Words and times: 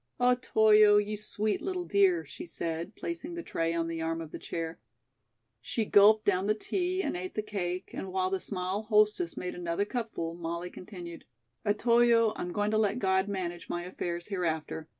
"Otoyo, 0.19 0.97
you 0.97 1.15
sweet, 1.15 1.61
little 1.61 1.85
dear," 1.85 2.25
she 2.25 2.47
said, 2.47 2.95
placing 2.95 3.35
the 3.35 3.43
tray 3.43 3.71
on 3.71 3.85
the 3.87 4.01
arm 4.01 4.19
of 4.19 4.31
the 4.31 4.39
chair. 4.39 4.79
She 5.61 5.85
gulped 5.85 6.25
down 6.25 6.47
the 6.47 6.55
tea 6.55 7.03
and 7.03 7.15
ate 7.15 7.35
the 7.35 7.43
cake, 7.43 7.91
and 7.93 8.11
while 8.11 8.31
the 8.31 8.39
small 8.39 8.81
hostess 8.81 9.37
made 9.37 9.53
another 9.53 9.85
cupful, 9.85 10.33
Molly 10.33 10.71
continued: 10.71 11.25
"Otoyo, 11.67 12.33
I'm 12.35 12.51
going 12.51 12.71
to 12.71 12.79
let 12.79 12.97
God 12.97 13.27
manage 13.27 13.69
my 13.69 13.83
affairs 13.83 14.29
hereafter. 14.29 14.87